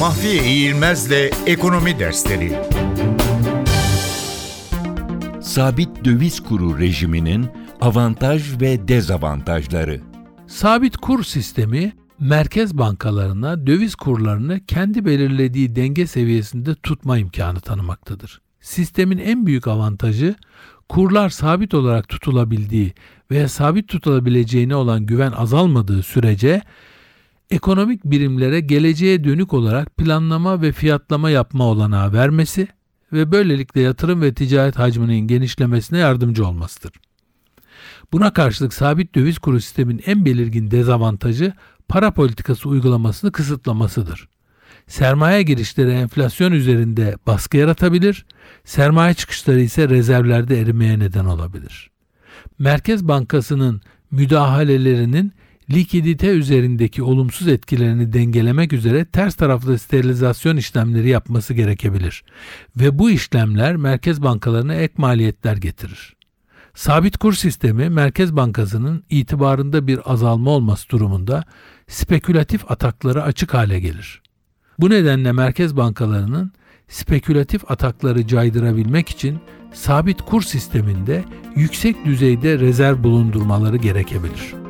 [0.00, 2.52] Mahfiye İğilmez'le Ekonomi Dersleri
[5.42, 7.46] Sabit döviz kuru rejiminin
[7.80, 10.00] avantaj ve dezavantajları.
[10.46, 18.40] Sabit kur sistemi merkez bankalarına döviz kurlarını kendi belirlediği denge seviyesinde tutma imkanı tanımaktadır.
[18.60, 20.34] Sistemin en büyük avantajı
[20.88, 22.92] kurlar sabit olarak tutulabildiği
[23.30, 26.62] veya sabit tutulabileceğine olan güven azalmadığı sürece
[27.50, 32.68] ekonomik birimlere geleceğe dönük olarak planlama ve fiyatlama yapma olanağı vermesi
[33.12, 36.92] ve böylelikle yatırım ve ticaret hacminin genişlemesine yardımcı olmasıdır.
[38.12, 41.52] Buna karşılık sabit döviz kuru sistemin en belirgin dezavantajı
[41.88, 44.28] para politikası uygulamasını kısıtlamasıdır.
[44.86, 48.26] Sermaye girişleri enflasyon üzerinde baskı yaratabilir,
[48.64, 51.90] sermaye çıkışları ise rezervlerde erimeye neden olabilir.
[52.58, 55.32] Merkez Bankası'nın müdahalelerinin
[55.72, 62.24] likidite üzerindeki olumsuz etkilerini dengelemek üzere ters taraflı sterilizasyon işlemleri yapması gerekebilir
[62.76, 66.16] ve bu işlemler merkez bankalarına ek maliyetler getirir.
[66.74, 71.44] Sabit kur sistemi Merkez Bankası'nın itibarında bir azalma olması durumunda
[71.88, 74.22] spekülatif atakları açık hale gelir.
[74.78, 76.52] Bu nedenle merkez bankalarının
[76.88, 79.38] spekülatif atakları caydırabilmek için
[79.72, 81.24] sabit kur sisteminde
[81.56, 84.69] yüksek düzeyde rezerv bulundurmaları gerekebilir.